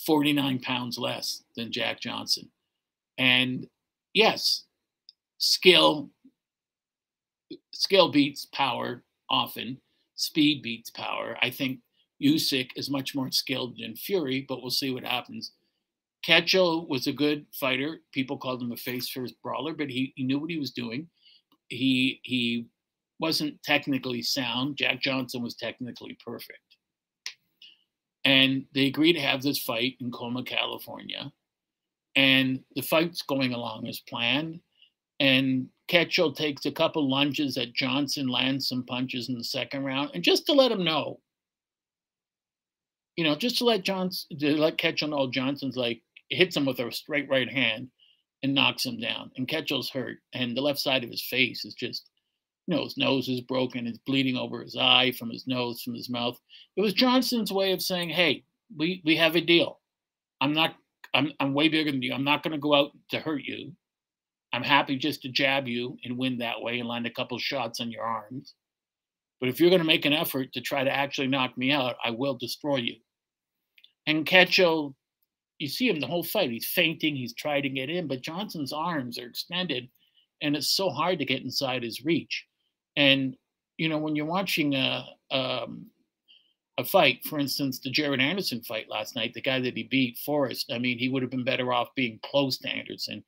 [0.06, 2.50] 49 pounds less than Jack Johnson,
[3.18, 3.68] and
[4.14, 4.66] yes,
[5.38, 6.10] skill
[7.74, 9.78] skill beats power often
[10.16, 11.38] speed beats power.
[11.42, 11.80] I think
[12.24, 15.52] Usyk is much more skilled than Fury, but we'll see what happens.
[16.26, 18.00] Ketchel was a good fighter.
[18.12, 21.08] People called him a face first brawler, but he, he knew what he was doing.
[21.68, 22.68] He he
[23.20, 24.78] wasn't technically sound.
[24.78, 26.60] Jack Johnson was technically perfect.
[28.24, 31.32] And they agreed to have this fight in Colma, California.
[32.16, 34.60] And the fight's going along as planned.
[35.20, 40.12] And Ketchel takes a couple lunges at Johnson, lands some punches in the second round,
[40.14, 41.20] and just to let him know,
[43.16, 46.80] you know, just to let Johnson, to let Ketchel know Johnson's like hits him with
[46.80, 47.90] a straight right hand
[48.44, 49.32] and knocks him down.
[49.38, 52.10] And Ketchel's hurt, and the left side of his face is just,
[52.68, 55.94] you know, his nose is broken, it's bleeding over his eye from his nose, from
[55.94, 56.40] his mouth.
[56.76, 58.44] It was Johnson's way of saying, "Hey,
[58.76, 59.80] we we have a deal.
[60.42, 60.76] I'm not.
[61.14, 62.14] I'm I'm way bigger than you.
[62.14, 63.72] I'm not going to go out to hurt you.
[64.54, 67.80] I'm happy just to jab you and win that way and land a couple shots
[67.80, 68.54] on your arms.
[69.40, 71.96] But if you're going to make an effort to try to actually knock me out,
[72.04, 72.96] I will destroy you.
[74.08, 74.94] And Ketchel,
[75.60, 76.52] you see him the whole fight.
[76.52, 77.16] He's feinting.
[77.16, 79.90] He's trying to get in, but Johnson's arms are extended,
[80.42, 82.46] and it's so hard to get inside his reach.
[82.98, 83.36] And
[83.78, 85.88] you know, when you're watching a um,
[86.78, 90.18] a fight, for instance, the Jared Anderson fight last night, the guy that he beat,
[90.18, 90.72] Forrest.
[90.72, 93.24] I mean, he would have been better off being close to Anderson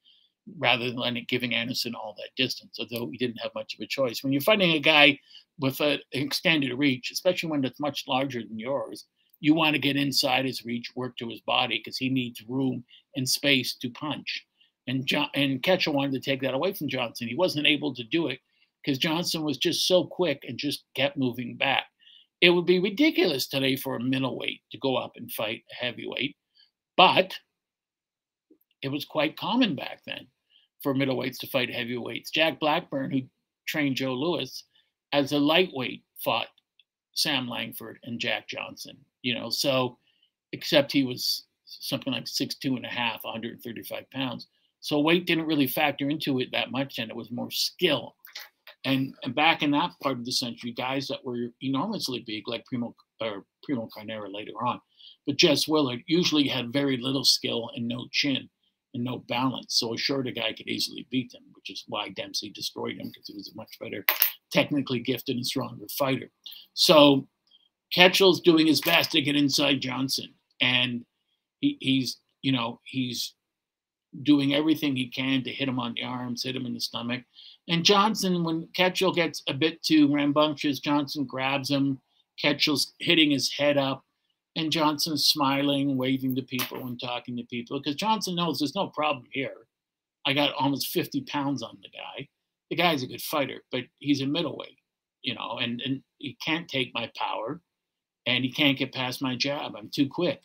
[0.57, 3.87] rather than letting, giving Anderson all that distance, although he didn't have much of a
[3.87, 4.23] choice.
[4.23, 5.19] When you're fighting a guy
[5.59, 9.05] with an extended reach, especially when it's much larger than yours,
[9.39, 12.83] you want to get inside his reach, work to his body because he needs room
[13.15, 14.45] and space to punch.
[14.87, 17.27] And John and Ketchel wanted to take that away from Johnson.
[17.27, 18.39] He wasn't able to do it
[18.87, 21.87] because Johnson was just so quick and just kept moving back.
[22.39, 26.37] It would be ridiculous today for a middleweight to go up and fight a heavyweight,
[26.95, 27.33] but
[28.81, 30.27] it was quite common back then
[30.81, 32.31] for middleweights to fight heavyweights.
[32.31, 33.23] Jack Blackburn, who
[33.67, 34.63] trained Joe Louis,
[35.11, 36.47] as a lightweight, fought
[37.13, 38.95] Sam Langford and Jack Johnson.
[39.21, 39.97] You know, so
[40.53, 44.47] except he was something like six two and a half, 135 pounds.
[44.79, 48.15] So weight didn't really factor into it that much, and it was more skill.
[48.85, 52.65] And, and back in that part of the century, guys that were enormously big, like
[52.65, 54.79] Primo or Primo Carnera later on,
[55.25, 58.49] but Jess Willard usually had very little skill and no chin
[58.93, 59.77] and no balance.
[59.79, 63.27] So a shorter guy could easily beat him, which is why Dempsey destroyed him because
[63.27, 64.05] he was a much better,
[64.51, 66.29] technically gifted and stronger fighter.
[66.73, 67.27] So
[67.93, 71.05] Ketchel's doing his best to get inside Johnson, and
[71.61, 73.33] he, he's you know he's
[74.23, 77.23] doing everything he can to hit him on the arms, hit him in the stomach.
[77.69, 81.99] And Johnson, when Ketchel gets a bit too rambunctious, Johnson grabs him.
[82.41, 84.05] Ketchel's hitting his head up
[84.55, 88.87] and Johnson's smiling, waving to people and talking to people because Johnson knows there's no
[88.87, 89.67] problem here.
[90.25, 92.27] I got almost 50 pounds on the guy.
[92.69, 94.77] The guy's a good fighter, but he's a middleweight,
[95.21, 97.61] you know, and, and he can't take my power
[98.25, 99.75] and he can't get past my jab.
[99.75, 100.41] I'm too quick.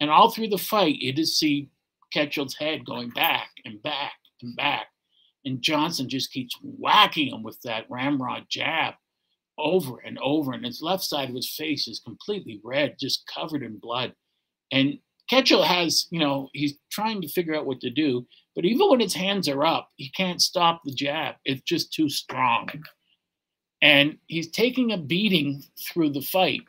[0.00, 1.70] And all through the fight, you just see
[2.14, 4.86] Ketchel's head going back and back and back.
[5.44, 8.94] And Johnson just keeps whacking him with that ramrod jab
[9.58, 13.62] over and over, and his left side of his face is completely red, just covered
[13.62, 14.14] in blood.
[14.70, 14.98] And
[15.30, 19.00] Ketchel has, you know, he's trying to figure out what to do, but even when
[19.00, 21.36] his hands are up, he can't stop the jab.
[21.44, 22.68] It's just too strong.
[23.80, 26.62] And he's taking a beating through the fight.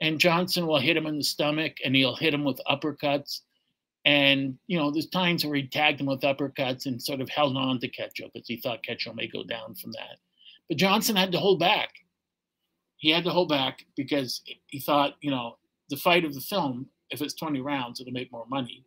[0.00, 3.40] And Johnson will hit him in the stomach and he'll hit him with uppercuts.
[4.08, 7.56] And, you know, there's times where he tagged him with uppercuts and sort of held
[7.56, 10.18] on to Ketchel because he thought Ketchel may go down from that.
[10.68, 11.90] But Johnson had to hold back
[12.98, 15.56] he had to hold back because he thought, you know,
[15.88, 18.84] the fight of the film, if it's 20 rounds, it'll make more money.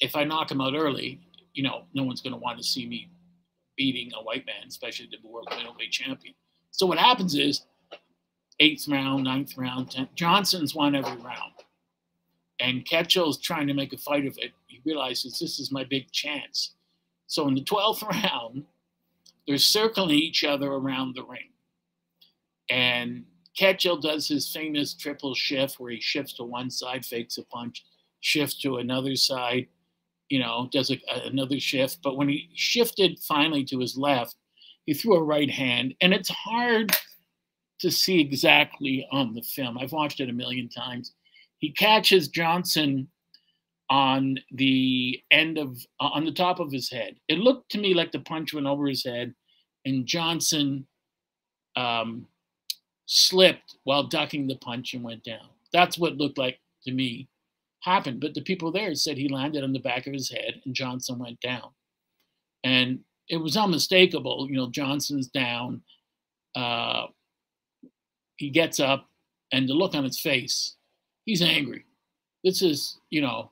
[0.00, 1.20] if I knock him out early,
[1.54, 3.08] you know, no one's going to want to see me
[3.76, 6.34] beating a white man, especially the world middleweight champion.
[6.72, 7.64] So what happens is,
[8.60, 11.52] eighth round, ninth round, tenth, Johnson's won every round,
[12.60, 14.52] and Ketchel's trying to make a fight of it.
[14.66, 16.74] He realizes this is my big chance.
[17.26, 18.64] So in the twelfth round,
[19.46, 21.50] they're circling each other around the ring,
[22.70, 23.24] and
[23.58, 27.84] Ketchel does his famous triple shift where he shifts to one side, fakes a punch,
[28.20, 29.68] shifts to another side,
[30.28, 31.98] you know, does a, another shift.
[32.02, 34.36] But when he shifted finally to his left,
[34.86, 35.94] he threw a right hand.
[36.00, 36.92] And it's hard
[37.80, 39.78] to see exactly on the film.
[39.78, 41.12] I've watched it a million times.
[41.64, 43.08] He catches Johnson
[43.88, 47.16] on the end of, uh, on the top of his head.
[47.26, 49.34] It looked to me like the punch went over his head
[49.86, 50.86] and Johnson
[51.74, 52.26] um,
[53.06, 55.48] slipped while ducking the punch and went down.
[55.72, 57.28] That's what looked like to me
[57.80, 58.20] happened.
[58.20, 61.18] But the people there said he landed on the back of his head and Johnson
[61.18, 61.70] went down.
[62.62, 62.98] And
[63.30, 64.48] it was unmistakable.
[64.50, 65.80] You know, Johnson's down.
[66.54, 67.06] Uh,
[68.36, 69.08] he gets up,
[69.50, 70.76] and the look on his face,
[71.24, 71.84] he's angry.
[72.42, 73.50] This is, you know,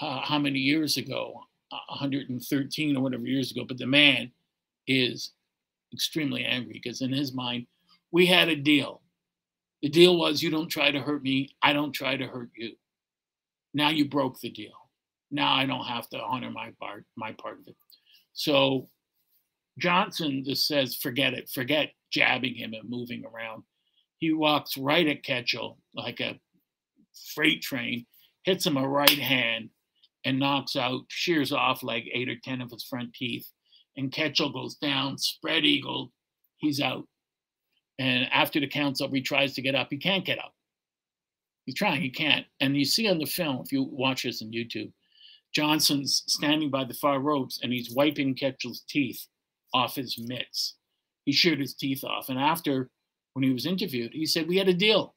[0.00, 1.40] uh, how many years ago?
[1.70, 3.64] 113 or whatever years ago.
[3.66, 4.30] But the man
[4.86, 5.32] is
[5.92, 7.66] extremely angry because in his mind,
[8.12, 9.02] we had a deal.
[9.82, 12.72] The deal was you don't try to hurt me, I don't try to hurt you.
[13.74, 14.72] Now you broke the deal.
[15.30, 17.76] Now I don't have to honor my part, my part of it.
[18.32, 18.88] So
[19.78, 23.64] Johnson just says, forget it, forget jabbing him and moving around.
[24.18, 26.40] He walks right at Ketchel like a
[27.34, 28.06] freight train,
[28.44, 29.70] hits him a right hand,
[30.24, 33.46] and knocks out, shears off like eight or 10 of his front teeth.
[33.96, 36.12] And Ketchel goes down, spread eagle,
[36.58, 37.06] he's out.
[37.98, 39.88] And after the count's up, he tries to get up.
[39.90, 40.52] He can't get up.
[41.64, 42.46] He's trying, he can't.
[42.60, 44.92] And you see on the film, if you watch this on YouTube,
[45.54, 49.26] Johnson's standing by the far ropes and he's wiping Ketchel's teeth
[49.72, 50.76] off his mitts.
[51.24, 52.28] He sheared his teeth off.
[52.28, 52.90] And after,
[53.32, 55.15] when he was interviewed, he said, We had a deal.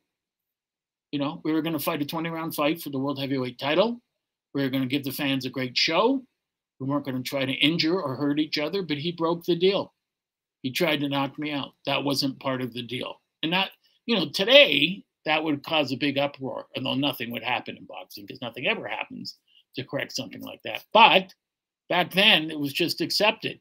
[1.12, 3.60] You know, we were going to fight a 20 round fight for the world heavyweight
[3.60, 4.00] title.
[4.54, 6.24] We were going to give the fans a great show.
[6.80, 9.56] We weren't going to try to injure or hurt each other, but he broke the
[9.56, 9.94] deal.
[10.62, 11.72] He tried to knock me out.
[11.86, 13.22] That wasn't part of the deal.
[13.44, 13.72] And that,
[14.06, 18.26] you know, today that would cause a big uproar, although nothing would happen in boxing
[18.26, 19.38] because nothing ever happens
[19.76, 20.84] to correct something like that.
[20.94, 21.34] But
[21.90, 23.60] back then, it was just accepted.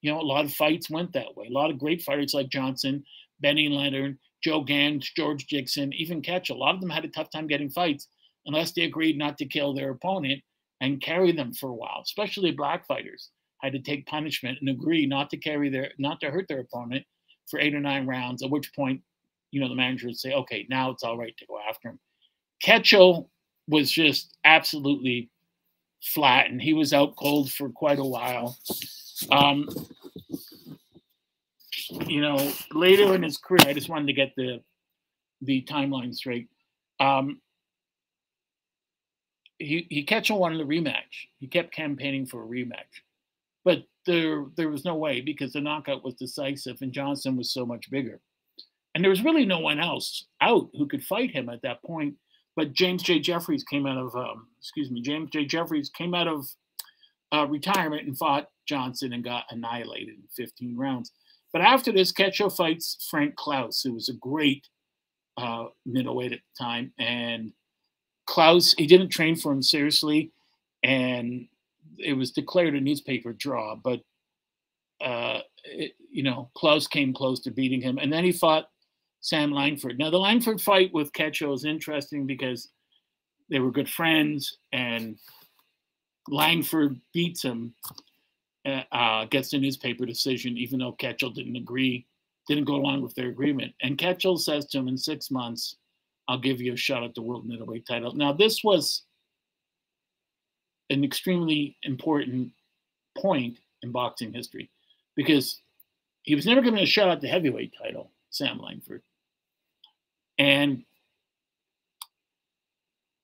[0.00, 1.46] You know, a lot of fights went that way.
[1.48, 3.04] A lot of great fighters like Johnson,
[3.40, 7.30] Benny Leonard, Joe Gans, George Dixon, even Ketch, a lot of them had a tough
[7.30, 8.08] time getting fights
[8.46, 10.40] unless they agreed not to kill their opponent
[10.80, 15.04] and carry them for a while, especially black fighters had to take punishment and agree
[15.04, 17.04] not to carry their not to hurt their opponent
[17.50, 19.02] for eight or nine rounds, at which point
[19.50, 21.98] you know, the manager would say, okay, now it's all right to go after him.
[22.62, 23.28] Ketchel
[23.68, 25.30] was just absolutely
[26.02, 28.58] flat, and he was out cold for quite a while.
[29.30, 29.68] Um,
[31.90, 34.60] you know, later in his career, I just wanted to get the
[35.42, 36.48] the timeline straight.
[37.00, 37.40] Um,
[39.58, 41.26] he he Ketchel wanted a rematch.
[41.38, 43.02] He kept campaigning for a rematch,
[43.64, 47.66] but there there was no way because the knockout was decisive, and Johnson was so
[47.66, 48.20] much bigger.
[48.94, 52.14] And there was really no one else out who could fight him at that point.
[52.56, 53.20] But James J.
[53.20, 55.44] Jeffries came out of, um, excuse me, James J.
[55.44, 56.48] Jeffries came out of
[57.32, 61.12] uh, retirement and fought Johnson and got annihilated in 15 rounds.
[61.52, 64.68] But after this, Ketchel fights Frank Klaus, who was a great
[65.36, 66.92] uh, middleweight at the time.
[66.98, 67.52] And
[68.26, 70.32] Klaus, he didn't train for him seriously,
[70.82, 71.48] and
[71.98, 73.74] it was declared a newspaper draw.
[73.74, 74.00] But
[75.00, 78.68] uh, it, you know, Klaus came close to beating him, and then he fought
[79.20, 79.98] Sam Langford.
[79.98, 82.68] Now, the Langford fight with Ketchel is interesting because
[83.48, 85.16] they were good friends, and
[86.28, 87.74] Langford beats him,
[88.68, 92.06] uh, uh, gets the newspaper decision, even though Ketchel didn't agree,
[92.46, 93.74] didn't go along with their agreement.
[93.82, 95.76] And Ketchel says to him, in six months,
[96.28, 98.14] I'll give you a shot at the world middleweight title.
[98.14, 99.02] Now, this was
[100.90, 102.50] an extremely important
[103.16, 104.70] point in boxing history
[105.16, 105.60] because
[106.22, 109.02] he was never given a shot at the heavyweight title, Sam Langford
[110.38, 110.84] and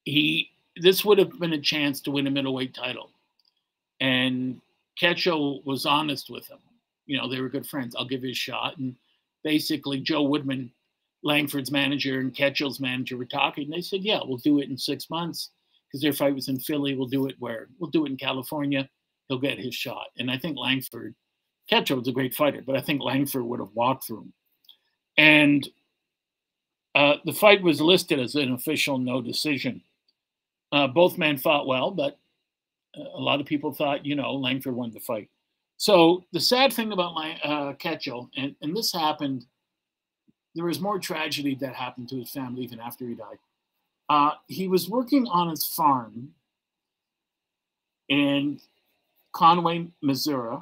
[0.05, 3.11] he this would have been a chance to win a middleweight title.
[4.01, 4.61] And
[5.01, 6.59] Ketchel was honest with him.
[7.07, 7.95] You know, they were good friends.
[7.97, 8.79] I'll give you a shot.
[8.79, 8.95] And
[9.43, 10.71] basically, Joe Woodman,
[11.23, 13.69] Langford's manager, and Ketchel's manager were talking.
[13.69, 15.51] They said, "Yeah, we'll do it in six months
[15.87, 16.95] because their fight was in Philly.
[16.95, 17.69] We'll do it where?
[17.79, 18.89] We'll do it in California.
[19.29, 21.15] He'll get his shot." And I think Langford,
[21.71, 24.33] Ketchel was a great fighter, but I think Langford would have walked through him.
[25.17, 25.69] And
[26.95, 29.83] uh, the fight was listed as an official no decision.
[30.73, 32.19] Uh, both men fought well, but
[32.97, 35.29] a lot of people thought, you know, Langford won the fight.
[35.77, 39.47] So the sad thing about my uh, Ketchel, and, and this happened,
[40.55, 43.39] there was more tragedy that happened to his family even after he died.
[44.09, 46.31] Uh, he was working on his farm
[48.09, 48.61] in
[49.33, 50.59] Conway, Missouri,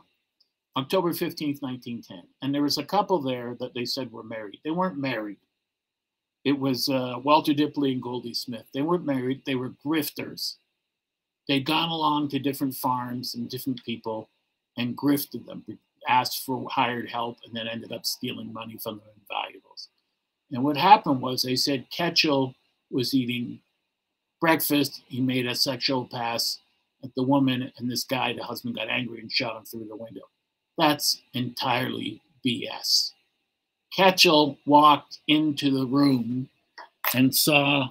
[0.76, 2.22] October 15th, 1910.
[2.40, 4.58] And there was a couple there that they said were married.
[4.64, 5.38] They weren't married.
[6.44, 8.66] It was uh, Walter Dipley and Goldie Smith.
[8.72, 10.56] They weren't married, they were grifters.
[11.48, 14.28] They'd gone along to different farms and different people
[14.76, 15.64] and grifted them,
[16.08, 19.88] asked for hired help, and then ended up stealing money from them and valuables.
[20.50, 22.54] And what happened was they said Ketchel
[22.90, 23.60] was eating
[24.40, 25.02] breakfast.
[25.06, 26.58] He made a sexual pass
[27.02, 29.96] at the woman, and this guy, the husband, got angry and shot him through the
[29.96, 30.22] window.
[30.78, 33.12] That's entirely BS.
[33.96, 36.48] Ketchel walked into the room
[37.14, 37.90] and saw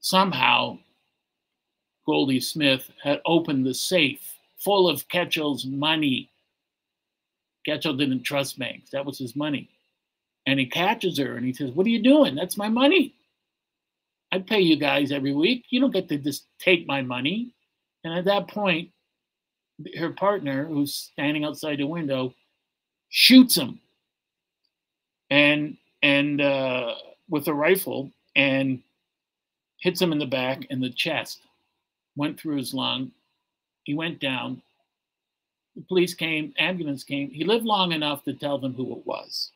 [0.00, 0.78] somehow
[2.06, 4.20] Goldie Smith had opened the safe
[4.58, 6.30] full of Ketchel's money.
[7.66, 8.90] Ketchel didn't trust banks.
[8.90, 9.68] That was his money.
[10.46, 12.34] And he catches her and he says, What are you doing?
[12.34, 13.14] That's my money.
[14.32, 15.66] I pay you guys every week.
[15.70, 17.54] You don't get to just take my money.
[18.02, 18.90] And at that point,
[19.98, 22.34] her partner, who's standing outside the window,
[23.10, 23.78] shoots him
[25.30, 26.94] and and uh,
[27.28, 28.82] with a rifle and
[29.78, 31.40] hits him in the back and the chest.
[32.16, 33.12] Went through his lung.
[33.84, 34.62] He went down.
[35.76, 37.30] The police came, ambulance came.
[37.30, 39.50] He lived long enough to tell them who it was.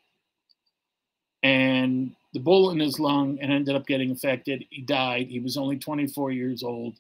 [1.43, 4.65] And the bullet in his lung and ended up getting infected.
[4.71, 5.29] He died.
[5.29, 6.97] He was only 24 years old.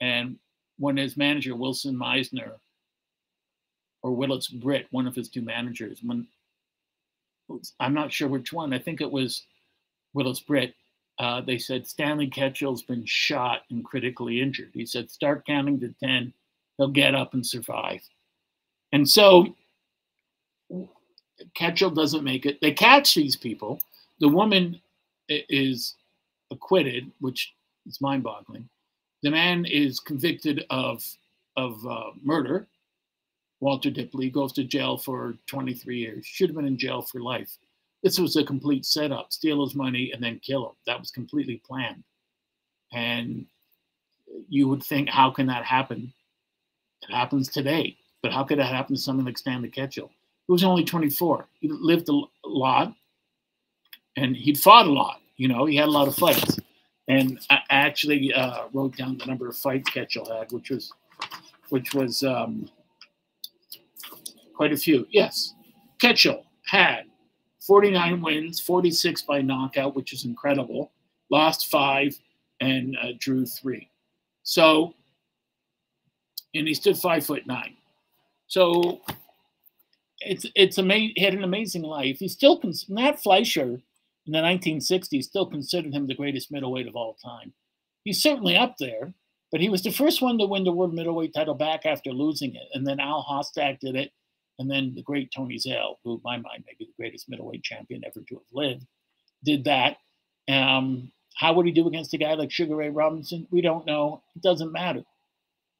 [0.00, 0.38] And
[0.78, 2.52] when his manager, Wilson Mizner,
[4.02, 6.26] or Willis Britt, one of his two managers, when
[7.78, 9.42] I'm not sure which one, I think it was
[10.14, 10.74] Willis Britt,
[11.20, 14.70] uh, they said Stanley Ketchel's been shot and critically injured.
[14.72, 16.32] He said, start counting to 10,
[16.78, 18.00] he'll get up and survive.
[18.92, 19.54] And so
[21.54, 22.58] Ketchel doesn't make it.
[22.62, 23.82] They catch these people.
[24.20, 24.80] The woman
[25.28, 25.96] is
[26.50, 27.52] acquitted, which
[27.86, 28.66] is mind boggling.
[29.22, 31.04] The man is convicted of,
[31.54, 32.66] of uh, murder.
[33.60, 37.58] Walter Dipley goes to jail for 23 years, should have been in jail for life.
[38.02, 40.74] This was a complete setup steal his money and then kill him.
[40.86, 42.02] That was completely planned.
[42.92, 43.46] And
[44.48, 46.12] you would think, how can that happen?
[47.02, 47.96] It happens today.
[48.22, 50.08] But how could that happen to someone like Stanley Ketchel?
[50.46, 51.46] He was only 24.
[51.60, 52.94] He lived a lot
[54.16, 55.20] and he'd fought a lot.
[55.36, 56.58] You know, he had a lot of fights.
[57.08, 60.92] And I actually uh, wrote down the number of fights Ketchel had, which was,
[61.70, 62.68] which was um,
[64.54, 65.06] quite a few.
[65.10, 65.54] Yes,
[66.00, 67.04] Ketchel had
[67.70, 70.90] 49 wins, 46 by knockout, which is incredible.
[71.30, 72.18] Lost five
[72.60, 73.88] and uh, drew three.
[74.42, 74.92] So,
[76.52, 77.76] and he stood five foot nine.
[78.48, 79.02] So
[80.18, 81.12] it's it's amazing.
[81.14, 82.16] He had an amazing life.
[82.18, 83.80] He still cons- Nat Fleischer
[84.26, 87.52] in the 1960s still considered him the greatest middleweight of all time.
[88.02, 89.14] He's certainly up there,
[89.52, 92.52] but he was the first one to win the world middleweight title back after losing
[92.56, 92.66] it.
[92.74, 94.10] And then Al Hostak did it,
[94.60, 97.62] and then the great Tony Zale, who in my mind may be the greatest middleweight
[97.62, 98.84] champion ever to have lived,
[99.42, 99.96] did that.
[100.48, 103.46] Um, how would he do against a guy like Sugar Ray Robinson?
[103.50, 104.22] We don't know.
[104.36, 105.02] It doesn't matter.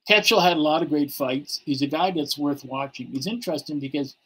[0.09, 1.61] Ketchel had a lot of great fights.
[1.65, 3.09] He's a guy that's worth watching.
[3.09, 4.17] He's interesting because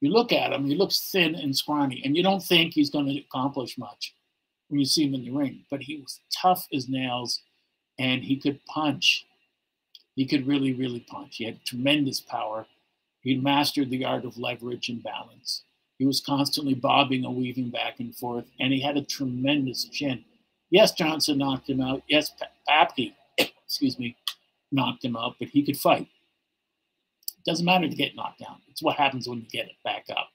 [0.00, 3.06] you look at him, he looks thin and scrawny, and you don't think he's going
[3.06, 4.14] to accomplish much
[4.68, 5.64] when you see him in the ring.
[5.70, 7.42] But he was tough as nails,
[7.98, 9.26] and he could punch.
[10.14, 11.36] He could really, really punch.
[11.36, 12.66] He had tremendous power.
[13.20, 15.64] He mastered the art of leverage and balance.
[15.98, 20.24] He was constantly bobbing and weaving back and forth, and he had a tremendous chin.
[20.70, 22.02] Yes, Johnson knocked him out.
[22.08, 22.30] Yes,
[22.68, 24.16] Papke, excuse me,
[24.70, 26.06] knocked him out, but he could fight.
[27.38, 28.60] It doesn't matter to get knocked down.
[28.68, 30.28] It's what happens when you get it back up.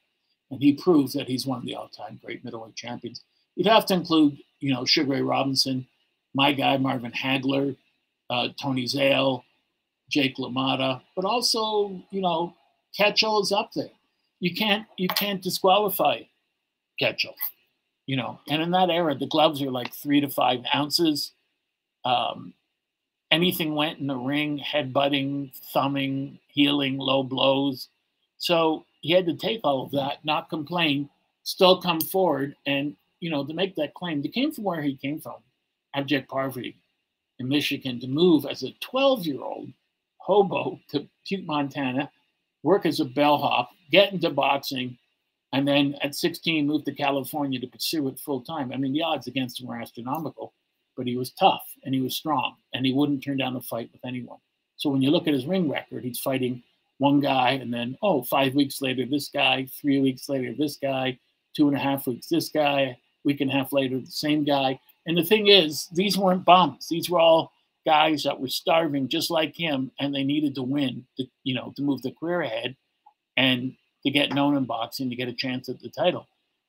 [0.52, 3.24] And he proves that he's one of the all-time great middleweight champions.
[3.56, 5.88] You'd have to include, you know, Sugar Ray Robinson,
[6.34, 7.76] my guy Marvin Hagler,
[8.30, 9.44] uh, Tony Zale,
[10.10, 12.56] Jake LaMotta, but also, you know,
[12.98, 13.90] Ketchel is up there.
[14.40, 16.22] You can't you can't disqualify
[17.02, 17.34] Ketchel,
[18.06, 18.40] you know.
[18.50, 21.32] And in that era, the gloves are like three to five ounces.
[22.06, 22.54] Um,
[23.34, 27.90] anything went in the ring, headbutting, thumbing, heeling, low blows.
[28.38, 31.10] So he had to take all of that, not complain,
[31.42, 34.22] still come forward, and you know to make that claim.
[34.22, 35.38] He came from where he came from,
[35.96, 36.78] abject poverty
[37.40, 39.70] in Michigan, to move as a 12-year-old
[40.18, 42.12] hobo to Butte, Montana,
[42.62, 44.98] work as a bellhop, get into boxing,
[45.54, 48.72] and then at 16 move to California to pursue it full time.
[48.72, 50.54] I mean, the odds against him were astronomical,
[50.96, 53.90] but he was tough and he was strong and he wouldn't turn down a fight
[53.92, 54.40] with anyone.
[54.78, 56.64] So when you look at his ring record, he's fighting
[56.98, 61.18] one guy and then, oh, five weeks later, this guy, three weeks later, this guy,
[61.56, 64.80] two and a half weeks, this guy, week and a half later, the same guy.
[65.06, 66.88] And the thing is, these weren't bums.
[66.90, 67.52] These were all
[67.86, 71.74] guys that were starving just like him and they needed to win to, you know,
[71.76, 72.76] to move their career ahead
[73.38, 73.74] and
[74.06, 76.28] to get known in boxing to get a chance at the title.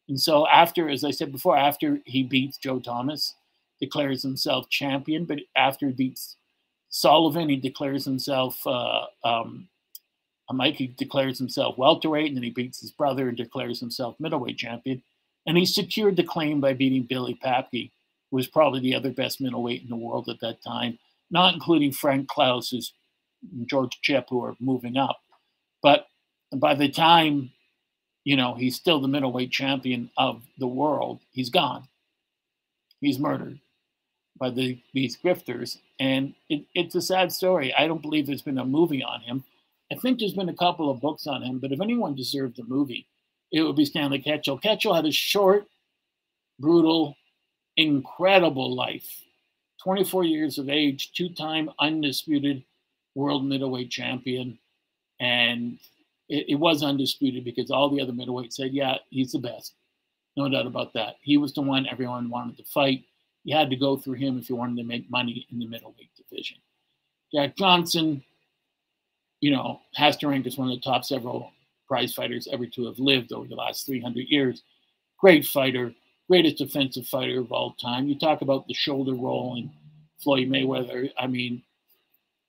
[0.09, 3.35] And so after, as I said before, after he beats Joe Thomas,
[3.81, 6.37] declares himself champion, but after he beats
[6.89, 9.69] Sullivan, he declares himself uh, um,
[10.53, 10.77] Mike.
[10.77, 15.03] He declares himself welterweight, and then he beats his brother and declares himself middleweight champion.
[15.47, 17.91] And he secured the claim by beating Billy Papke,
[18.31, 20.99] who was probably the other best middleweight in the world at that time,
[21.31, 22.93] not including Frank Klaus, who's
[23.67, 25.21] George Chip, who are moving up.
[25.83, 26.07] But
[26.53, 27.51] by the time,
[28.25, 31.89] you know, he's still the middleweight champion of the world, he's gone.
[33.05, 33.61] He's murdered
[34.39, 35.79] by the, these grifters.
[36.01, 37.75] And it, it's a sad story.
[37.75, 39.45] I don't believe there's been a movie on him.
[39.93, 42.65] I think there's been a couple of books on him, but if anyone deserved a
[42.65, 43.07] movie,
[43.53, 44.61] it would be Stanley Ketchel.
[44.63, 45.67] Ketchel had a short,
[46.59, 47.15] brutal,
[47.77, 49.21] incredible life.
[49.83, 52.65] 24 years of age, two time undisputed
[53.15, 54.59] world middleweight champion.
[55.21, 55.79] And
[56.31, 59.75] it, it, was undisputed because all the other middleweights said, yeah, he's the best.
[60.37, 61.17] No doubt about that.
[61.23, 63.05] He was the one everyone wanted to fight.
[63.45, 66.11] You had to go through him if you wanted to make money in the middleweight
[66.17, 66.57] division.
[67.33, 68.23] Jack Johnson,
[69.41, 71.51] you know, has to rank as one of the top several
[71.87, 74.63] prize fighters ever to have lived over the last 300 years.
[75.19, 75.93] Great fighter,
[76.29, 78.09] greatest defensive fighter of all time.
[78.09, 79.71] You talk about the shoulder roll and
[80.23, 81.11] Floyd Mayweather.
[81.19, 81.63] I mean,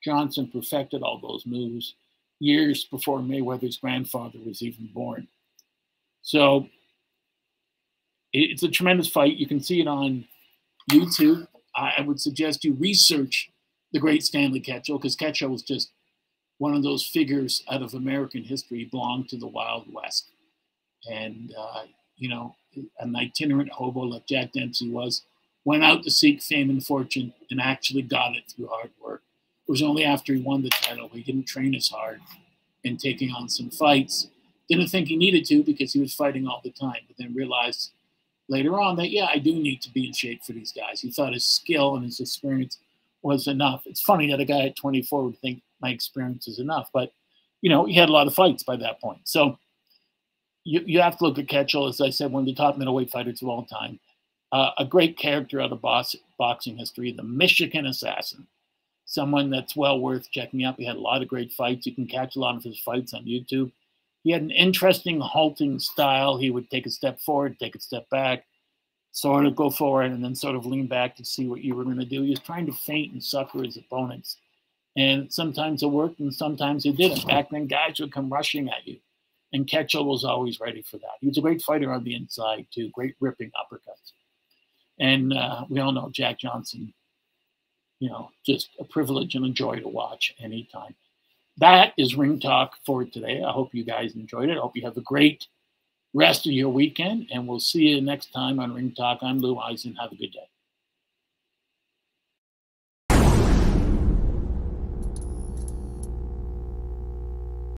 [0.03, 1.95] Johnson perfected all those moves
[2.39, 5.27] years before Mayweather's grandfather was even born.
[6.21, 6.67] So
[8.35, 9.37] it's a tremendous fight.
[9.37, 10.25] You can see it on
[10.91, 11.47] YouTube.
[11.75, 13.49] I would suggest you research
[13.91, 15.91] the great Stanley Ketchel because Ketchel was just
[16.57, 18.79] one of those figures out of American history.
[18.79, 20.31] He belonged to the Wild West.
[21.09, 21.83] And, uh,
[22.17, 22.55] you know,
[22.99, 25.23] an itinerant hobo like Jack Dempsey was,
[25.65, 29.21] went out to seek fame and fortune and actually got it through hard work.
[29.67, 32.21] It was only after he won the title he didn't train as hard
[32.83, 34.27] in taking on some fights.
[34.69, 37.91] Didn't think he needed to because he was fighting all the time, but then realized
[38.47, 41.01] later on that, yeah, I do need to be in shape for these guys.
[41.01, 42.79] He thought his skill and his experience
[43.21, 43.83] was enough.
[43.85, 47.11] It's funny that a guy at 24 would think my experience is enough, but
[47.61, 49.21] you know, he had a lot of fights by that point.
[49.23, 49.57] So
[50.63, 53.09] you, you have to look at Ketchel, as I said, one of the top middleweight
[53.09, 53.99] fighters of all time.
[54.51, 58.45] Uh, a great character out of box, boxing history, the Michigan Assassin.
[59.05, 60.75] Someone that's well worth checking out.
[60.77, 61.85] He had a lot of great fights.
[61.85, 63.71] You can catch a lot of his fights on YouTube.
[64.25, 66.35] He had an interesting halting style.
[66.35, 68.43] He would take a step forward, take a step back,
[69.11, 71.83] sort of go forward, and then sort of lean back to see what you were
[71.83, 72.23] going to do.
[72.23, 74.37] He was trying to feint and sucker his opponents.
[74.97, 77.27] And sometimes it worked and sometimes it didn't.
[77.27, 78.97] Back then, guys would come rushing at you.
[79.53, 81.17] And Ketchel was always ready for that.
[81.21, 84.13] He was a great fighter on the inside, too, great ripping uppercuts.
[84.97, 86.91] And uh, we all know Jack Johnson,
[87.99, 90.95] you know, just a privilege and a joy to watch anytime
[91.57, 93.41] that is Ring Talk for today.
[93.45, 94.57] I hope you guys enjoyed it.
[94.57, 95.47] I hope you have a great
[96.13, 99.19] rest of your weekend, and we'll see you next time on Ring Talk.
[99.21, 99.95] I'm Lou Eisen.
[99.95, 100.49] Have a good day.